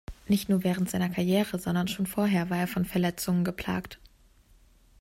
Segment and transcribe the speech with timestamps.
[0.27, 3.99] Nicht nur während seiner Karriere, sondern schon vorher war er von Verletzungen geplagt.